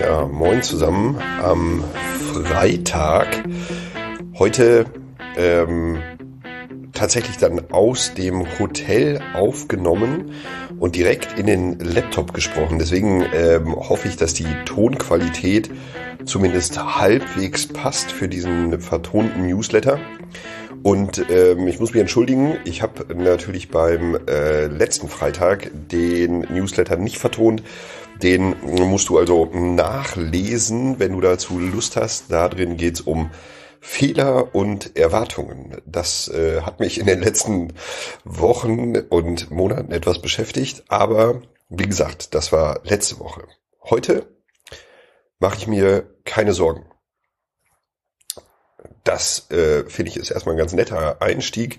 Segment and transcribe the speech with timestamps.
[0.00, 1.82] Ja, moin zusammen am
[2.32, 3.42] Freitag.
[4.38, 4.84] Heute
[5.36, 5.98] ähm,
[6.92, 10.32] tatsächlich dann aus dem Hotel aufgenommen
[10.78, 12.78] und direkt in den Laptop gesprochen.
[12.78, 15.70] Deswegen ähm, hoffe ich, dass die Tonqualität
[16.24, 19.98] zumindest halbwegs passt für diesen vertonten Newsletter.
[20.84, 26.96] Und ähm, ich muss mich entschuldigen, ich habe natürlich beim äh, letzten Freitag den Newsletter
[26.96, 27.64] nicht vertont.
[28.22, 32.30] Den musst du also nachlesen, wenn du dazu Lust hast.
[32.30, 33.30] Da drin geht's um
[33.80, 35.80] Fehler und Erwartungen.
[35.86, 37.74] Das äh, hat mich in den letzten
[38.24, 40.84] Wochen und Monaten etwas beschäftigt.
[40.88, 43.44] Aber wie gesagt, das war letzte Woche.
[43.84, 44.26] Heute
[45.38, 46.86] mache ich mir keine Sorgen.
[49.04, 51.78] Das äh, finde ich ist erstmal ein ganz netter Einstieg,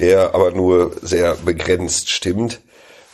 [0.00, 2.62] der aber nur sehr begrenzt stimmt,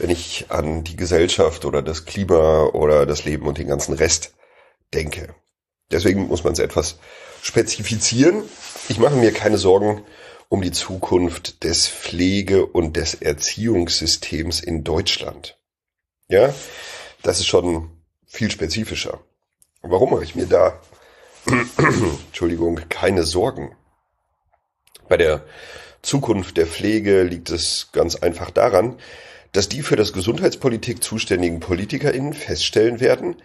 [0.00, 4.34] wenn ich an die Gesellschaft oder das Klima oder das Leben und den ganzen Rest
[4.95, 5.34] denke.
[5.90, 6.98] Deswegen muss man es etwas
[7.42, 8.42] spezifizieren.
[8.88, 10.02] Ich mache mir keine Sorgen
[10.48, 15.59] um die Zukunft des Pflege- und des Erziehungssystems in Deutschland.
[16.29, 16.52] Ja,
[17.23, 17.90] das ist schon
[18.26, 19.20] viel spezifischer.
[19.82, 20.80] Warum mache ich mir da
[22.26, 23.74] Entschuldigung, keine Sorgen.
[25.09, 25.42] Bei der
[26.02, 28.98] Zukunft der Pflege liegt es ganz einfach daran,
[29.52, 33.37] dass die für das Gesundheitspolitik zuständigen PolitikerInnen feststellen werden,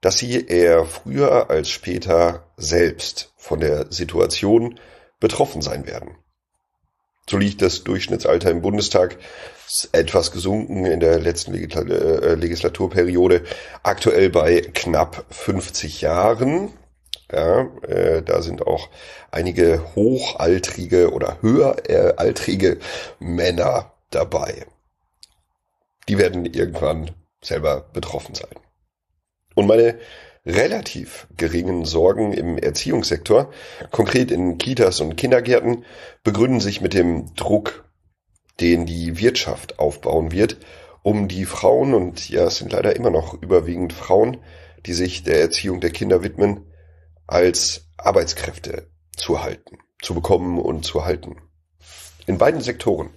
[0.00, 4.78] dass sie eher früher als später selbst von der Situation
[5.20, 6.16] betroffen sein werden.
[7.28, 9.16] So liegt das Durchschnittsalter im Bundestag
[9.92, 13.42] etwas gesunken in der letzten äh, Legislaturperiode,
[13.82, 16.70] aktuell bei knapp 50 Jahren.
[17.32, 18.88] Ja, äh, da sind auch
[19.32, 22.78] einige hochaltrige oder höheraltrige
[23.18, 24.66] Männer dabei.
[26.08, 27.10] Die werden irgendwann
[27.42, 28.54] selber betroffen sein.
[29.54, 29.98] Und meine
[30.44, 33.50] relativ geringen Sorgen im Erziehungssektor,
[33.90, 35.84] konkret in Kitas und Kindergärten,
[36.22, 37.84] begründen sich mit dem Druck,
[38.60, 40.58] den die Wirtschaft aufbauen wird,
[41.02, 44.38] um die Frauen, und ja, es sind leider immer noch überwiegend Frauen,
[44.86, 46.72] die sich der Erziehung der Kinder widmen,
[47.26, 51.36] als Arbeitskräfte zu halten, zu bekommen und zu halten.
[52.26, 53.10] In beiden Sektoren,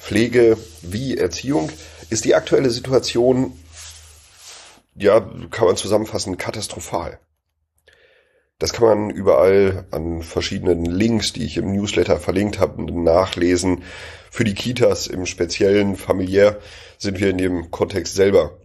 [0.00, 1.70] Pflege wie Erziehung,
[2.08, 3.52] ist die aktuelle Situation,
[4.96, 7.20] ja, kann man zusammenfassen, katastrophal.
[8.58, 13.84] Das kann man überall an verschiedenen Links, die ich im Newsletter verlinkt habe, nachlesen.
[14.30, 16.58] Für die Kitas im Speziellen familiär
[16.98, 18.58] sind wir in dem Kontext selber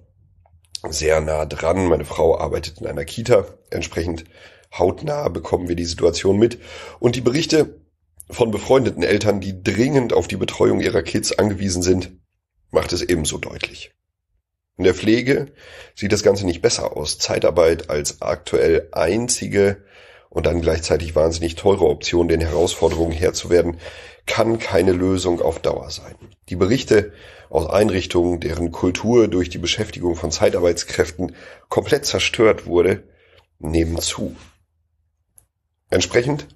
[0.89, 1.87] sehr nah dran.
[1.87, 3.45] Meine Frau arbeitet in einer Kita.
[3.69, 4.25] Entsprechend
[4.77, 6.59] hautnah bekommen wir die Situation mit.
[6.99, 7.79] Und die Berichte
[8.29, 12.11] von befreundeten Eltern, die dringend auf die Betreuung ihrer Kids angewiesen sind,
[12.71, 13.91] macht es ebenso deutlich.
[14.77, 15.53] In der Pflege
[15.95, 17.17] sieht das Ganze nicht besser aus.
[17.17, 19.83] Zeitarbeit als aktuell einzige
[20.29, 23.79] und dann gleichzeitig wahnsinnig teure Option, den Herausforderungen Herr zu werden,
[24.25, 26.15] kann keine Lösung auf Dauer sein.
[26.49, 27.13] Die Berichte
[27.49, 31.35] aus Einrichtungen, deren Kultur durch die Beschäftigung von Zeitarbeitskräften
[31.69, 33.03] komplett zerstört wurde,
[33.59, 34.35] nehmen zu.
[35.89, 36.47] Entsprechend,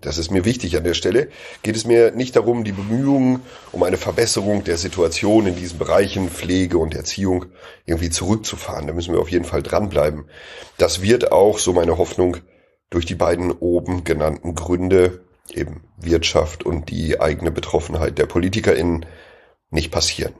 [0.00, 1.28] das ist mir wichtig an der Stelle,
[1.62, 3.42] geht es mir nicht darum, die Bemühungen
[3.72, 7.46] um eine Verbesserung der Situation in diesen Bereichen Pflege und Erziehung
[7.86, 8.86] irgendwie zurückzufahren.
[8.86, 10.28] Da müssen wir auf jeden Fall dranbleiben.
[10.76, 12.38] Das wird auch, so meine Hoffnung,
[12.90, 19.06] durch die beiden oben genannten Gründe, eben Wirtschaft und die eigene Betroffenheit der PolitikerInnen,
[19.70, 20.34] nicht passieren.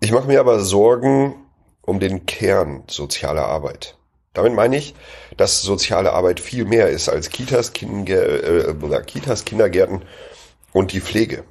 [0.00, 1.34] Ich mache mir aber Sorgen
[1.80, 3.96] um den Kern sozialer Arbeit.
[4.34, 4.94] Damit meine ich,
[5.36, 10.02] dass soziale Arbeit viel mehr ist als Kitas, Kinder, äh, Kitas, Kindergärten
[10.72, 11.44] und die Pflege.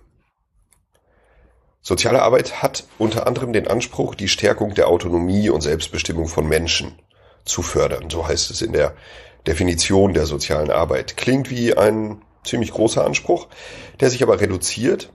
[1.81, 6.99] Soziale Arbeit hat unter anderem den Anspruch, die Stärkung der Autonomie und Selbstbestimmung von Menschen
[7.43, 8.09] zu fördern.
[8.09, 8.95] So heißt es in der
[9.47, 11.17] Definition der sozialen Arbeit.
[11.17, 13.47] Klingt wie ein ziemlich großer Anspruch,
[13.99, 15.11] der sich aber reduziert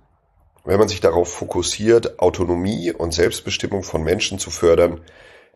[0.66, 5.00] wenn man sich darauf fokussiert, Autonomie und Selbstbestimmung von Menschen zu fördern,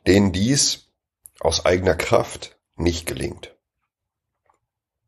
[0.07, 0.90] denen dies
[1.41, 3.57] aus eigener Kraft nicht gelingt.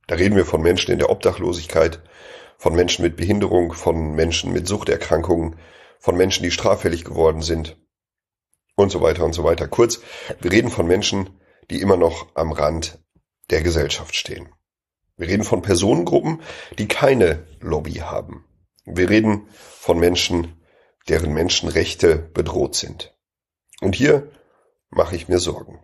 [0.08, 2.02] Da reden wir von Menschen in der Obdachlosigkeit,
[2.58, 5.56] von Menschen mit Behinderung, von Menschen mit Suchterkrankungen,
[5.98, 7.76] von Menschen, die straffällig geworden sind
[8.74, 9.68] und so weiter und so weiter.
[9.68, 10.00] Kurz,
[10.40, 11.38] wir reden von Menschen,
[11.70, 12.98] die immer noch am Rand
[13.50, 14.48] der Gesellschaft stehen.
[15.16, 16.42] Wir reden von Personengruppen,
[16.78, 18.44] die keine Lobby haben.
[18.84, 20.60] Wir reden von Menschen,
[21.08, 23.14] deren Menschenrechte bedroht sind.
[23.80, 24.30] Und hier
[24.90, 25.80] mache ich mir Sorgen.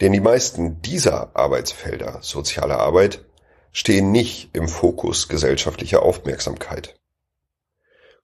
[0.00, 3.24] Denn die meisten dieser Arbeitsfelder sozialer Arbeit
[3.72, 6.94] stehen nicht im Fokus gesellschaftlicher Aufmerksamkeit.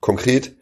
[0.01, 0.57] Konkret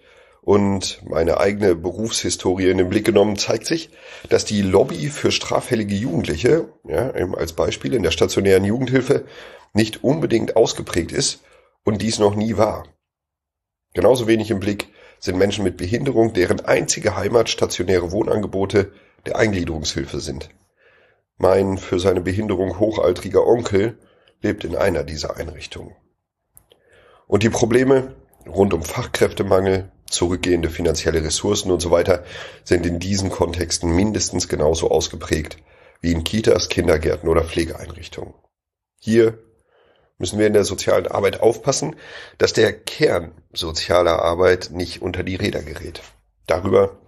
[0.49, 3.91] und meine eigene Berufshistorie in den Blick genommen, zeigt sich,
[4.31, 9.27] dass die Lobby für straffällige Jugendliche, ja, eben als Beispiel in der stationären Jugendhilfe,
[9.75, 11.43] nicht unbedingt ausgeprägt ist
[11.85, 12.87] und dies noch nie war.
[13.93, 14.89] Genauso wenig im Blick
[15.21, 18.93] sind Menschen mit Behinderung, deren einzige Heimat stationäre Wohnangebote
[19.27, 20.49] der Eingliederungshilfe sind.
[21.39, 23.97] Mein für seine Behinderung hochaltriger Onkel
[24.43, 25.95] lebt in einer dieser Einrichtungen.
[27.29, 32.25] Und die Probleme rund um Fachkräftemangel, zurückgehende finanzielle Ressourcen und so weiter
[32.65, 35.59] sind in diesen Kontexten mindestens genauso ausgeprägt
[36.01, 38.35] wie in Kitas, Kindergärten oder Pflegeeinrichtungen.
[38.99, 39.39] Hier
[40.17, 41.95] müssen wir in der sozialen Arbeit aufpassen,
[42.39, 46.03] dass der Kern sozialer Arbeit nicht unter die Räder gerät.
[46.47, 46.99] Darüber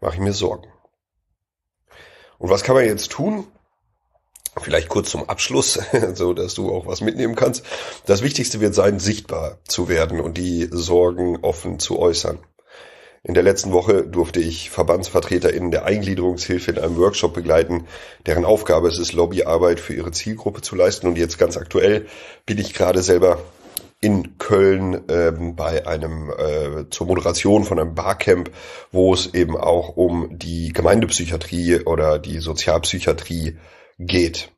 [0.00, 0.68] mache ich mir Sorgen.
[2.38, 3.46] Und was kann man jetzt tun?
[4.62, 5.78] Vielleicht kurz zum Abschluss,
[6.14, 7.64] so dass du auch was mitnehmen kannst.
[8.06, 12.38] Das Wichtigste wird sein, sichtbar zu werden und die Sorgen offen zu äußern.
[13.22, 17.86] In der letzten Woche durfte ich VerbandsvertreterInnen der Eingliederungshilfe in einem Workshop begleiten,
[18.24, 21.06] deren Aufgabe es ist, Lobbyarbeit für ihre Zielgruppe zu leisten.
[21.06, 22.06] Und jetzt ganz aktuell
[22.46, 23.42] bin ich gerade selber
[24.00, 28.50] in Köln ähm, bei einem äh, zur Moderation von einem Barcamp,
[28.90, 33.58] wo es eben auch um die Gemeindepsychiatrie oder die Sozialpsychiatrie
[34.00, 34.50] geht.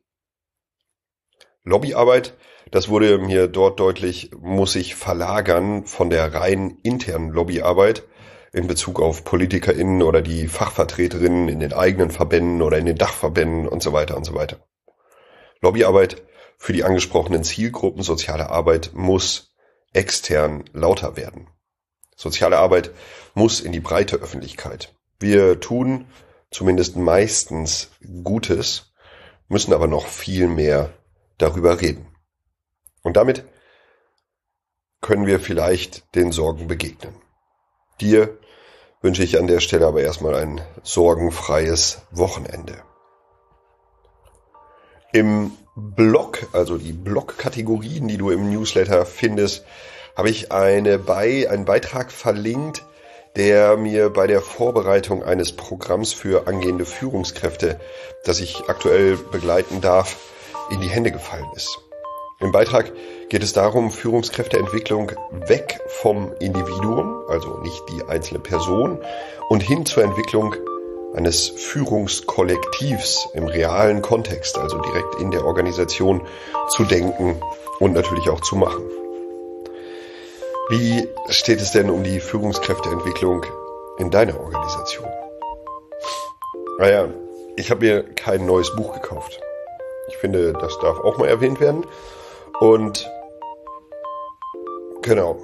[1.63, 2.35] Lobbyarbeit,
[2.71, 8.03] das wurde mir dort deutlich, muss sich verlagern von der rein internen Lobbyarbeit
[8.53, 13.67] in Bezug auf PolitikerInnen oder die Fachvertreterinnen in den eigenen Verbänden oder in den Dachverbänden
[13.67, 14.65] und so weiter und so weiter.
[15.59, 16.23] Lobbyarbeit
[16.57, 19.53] für die angesprochenen Zielgruppen soziale Arbeit muss
[19.91, 21.49] extern lauter werden.
[22.15, 22.91] Soziale Arbeit
[23.33, 24.93] muss in die breite Öffentlichkeit.
[25.19, 26.05] Wir tun
[26.51, 27.91] zumindest meistens
[28.23, 28.92] Gutes,
[29.47, 30.93] müssen aber noch viel mehr
[31.37, 32.07] darüber reden.
[33.01, 33.43] Und damit
[35.01, 37.13] können wir vielleicht den Sorgen begegnen.
[37.99, 38.37] Dir
[39.01, 42.81] wünsche ich an der Stelle aber erstmal ein sorgenfreies Wochenende.
[45.11, 49.65] Im Blog, also die Blog-Kategorien, die du im Newsletter findest,
[50.15, 52.85] habe ich eine bei, einen Beitrag verlinkt,
[53.35, 57.79] der mir bei der Vorbereitung eines Programms für angehende Führungskräfte,
[58.25, 60.17] das ich aktuell begleiten darf,
[60.69, 61.79] in die Hände gefallen ist.
[62.39, 62.91] Im Beitrag
[63.29, 65.11] geht es darum, Führungskräfteentwicklung
[65.47, 68.99] weg vom Individuum, also nicht die einzelne Person,
[69.49, 70.55] und hin zur Entwicklung
[71.15, 76.21] eines Führungskollektivs im realen Kontext, also direkt in der Organisation
[76.69, 77.41] zu denken
[77.79, 79.02] und natürlich auch zu machen.
[80.69, 83.45] Wie steht es denn um die Führungskräfteentwicklung
[83.97, 85.09] in deiner Organisation?
[86.79, 87.09] Naja,
[87.57, 89.41] ich habe mir kein neues Buch gekauft.
[90.07, 91.85] Ich finde, das darf auch mal erwähnt werden.
[92.61, 93.11] Und
[95.01, 95.37] genau,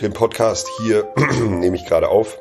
[0.00, 1.06] den Podcast hier
[1.48, 2.36] nehme ich gerade auf.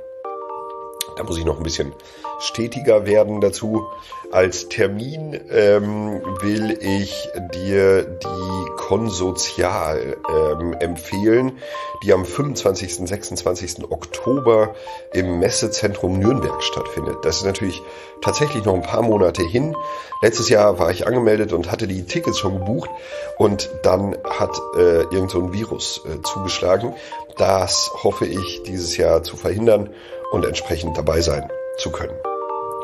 [1.16, 1.94] Da muss ich noch ein bisschen
[2.40, 3.88] stetiger werden dazu.
[4.32, 11.60] Als Termin ähm, will ich dir die Konsozial ähm, empfehlen,
[12.04, 13.02] die am 25.
[13.02, 13.92] und 26.
[13.92, 14.74] Oktober
[15.14, 17.18] im Messezentrum Nürnberg stattfindet.
[17.24, 17.82] Das ist natürlich
[18.22, 19.76] tatsächlich noch ein paar Monate hin.
[20.22, 22.90] Letztes Jahr war ich angemeldet und hatte die Tickets schon gebucht
[23.38, 26.96] und dann hat äh, irgend so ein Virus äh, zugeschlagen.
[27.38, 29.90] Das hoffe ich dieses Jahr zu verhindern
[30.34, 31.48] und entsprechend dabei sein
[31.78, 32.18] zu können.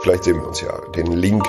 [0.01, 0.79] Vielleicht sehen wir uns ja.
[0.95, 1.43] Den Link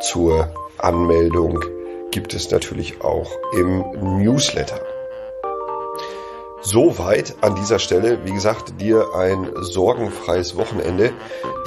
[0.00, 1.62] zur Anmeldung
[2.10, 3.84] gibt es natürlich auch im
[4.18, 4.80] Newsletter.
[6.62, 8.24] Soweit an dieser Stelle.
[8.24, 11.12] Wie gesagt, dir ein sorgenfreies Wochenende.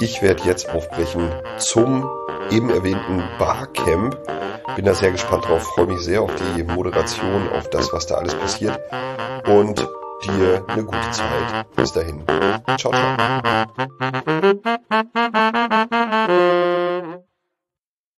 [0.00, 2.10] Ich werde jetzt aufbrechen zum
[2.50, 4.18] eben erwähnten Barcamp.
[4.74, 8.16] Bin da sehr gespannt drauf, freue mich sehr auf die Moderation, auf das, was da
[8.16, 8.80] alles passiert.
[9.46, 9.86] Und
[10.26, 11.66] dir eine gute Zeit.
[11.76, 12.24] Bis dahin.
[12.78, 13.66] Ciao, ciao.